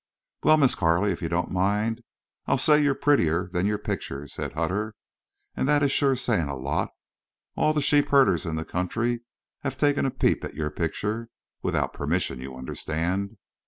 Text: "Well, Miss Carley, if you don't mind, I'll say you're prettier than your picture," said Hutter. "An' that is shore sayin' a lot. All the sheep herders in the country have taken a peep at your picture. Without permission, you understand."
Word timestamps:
"Well, 0.41 0.57
Miss 0.57 0.73
Carley, 0.73 1.11
if 1.11 1.21
you 1.21 1.29
don't 1.29 1.51
mind, 1.51 2.01
I'll 2.47 2.57
say 2.57 2.81
you're 2.81 2.95
prettier 2.95 3.45
than 3.47 3.67
your 3.67 3.77
picture," 3.77 4.27
said 4.27 4.53
Hutter. 4.53 4.95
"An' 5.55 5.67
that 5.67 5.83
is 5.83 5.91
shore 5.91 6.15
sayin' 6.15 6.49
a 6.49 6.55
lot. 6.55 6.89
All 7.55 7.71
the 7.71 7.83
sheep 7.83 8.07
herders 8.09 8.47
in 8.47 8.55
the 8.55 8.65
country 8.65 9.21
have 9.59 9.77
taken 9.77 10.07
a 10.07 10.09
peep 10.09 10.43
at 10.43 10.55
your 10.55 10.71
picture. 10.71 11.29
Without 11.61 11.93
permission, 11.93 12.39
you 12.41 12.55
understand." 12.55 13.37